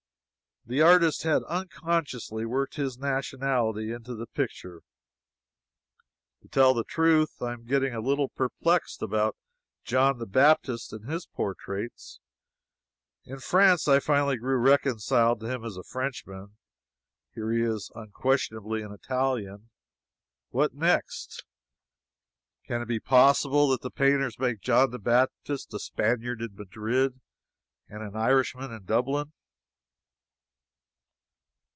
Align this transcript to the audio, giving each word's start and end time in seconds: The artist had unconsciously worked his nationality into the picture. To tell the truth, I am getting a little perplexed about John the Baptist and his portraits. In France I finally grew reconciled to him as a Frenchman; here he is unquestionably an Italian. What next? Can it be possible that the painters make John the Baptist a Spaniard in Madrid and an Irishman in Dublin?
The 0.63 0.79
artist 0.83 1.23
had 1.23 1.41
unconsciously 1.49 2.45
worked 2.45 2.75
his 2.75 2.95
nationality 2.95 3.91
into 3.91 4.13
the 4.13 4.27
picture. 4.27 4.83
To 6.43 6.47
tell 6.47 6.75
the 6.75 6.83
truth, 6.83 7.41
I 7.41 7.51
am 7.53 7.65
getting 7.65 7.95
a 7.95 7.99
little 7.99 8.29
perplexed 8.29 9.01
about 9.01 9.35
John 9.83 10.19
the 10.19 10.27
Baptist 10.27 10.93
and 10.93 11.09
his 11.09 11.25
portraits. 11.25 12.19
In 13.25 13.39
France 13.39 13.87
I 13.87 13.99
finally 13.99 14.37
grew 14.37 14.55
reconciled 14.57 15.39
to 15.39 15.49
him 15.49 15.65
as 15.65 15.77
a 15.77 15.83
Frenchman; 15.83 16.57
here 17.33 17.51
he 17.51 17.63
is 17.63 17.89
unquestionably 17.95 18.83
an 18.83 18.91
Italian. 18.91 19.71
What 20.49 20.75
next? 20.75 21.43
Can 22.65 22.83
it 22.83 22.87
be 22.87 22.99
possible 22.99 23.67
that 23.69 23.81
the 23.81 23.89
painters 23.91 24.37
make 24.37 24.61
John 24.61 24.91
the 24.91 24.99
Baptist 24.99 25.73
a 25.73 25.79
Spaniard 25.79 26.39
in 26.39 26.53
Madrid 26.53 27.19
and 27.89 28.03
an 28.03 28.15
Irishman 28.15 28.71
in 28.71 28.85
Dublin? 28.85 29.33